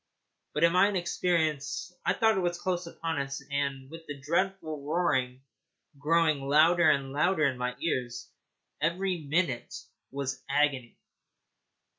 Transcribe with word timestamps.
But, 0.55 0.63
in 0.63 0.71
my 0.73 0.89
inexperience, 0.89 1.93
I 2.03 2.13
thought 2.15 2.35
it 2.35 2.39
was 2.41 2.57
close 2.59 2.87
upon 2.87 3.19
us, 3.19 3.43
and, 3.51 3.87
with 3.91 4.07
the 4.07 4.19
dreadful 4.19 4.83
roaring 4.83 5.43
growing 5.99 6.39
louder 6.41 6.89
and 6.89 7.11
louder 7.11 7.45
in 7.45 7.55
my 7.59 7.75
ears, 7.79 8.31
every 8.81 9.19
minute 9.19 9.75
was 10.09 10.37
an 10.39 10.45
agony. 10.49 10.97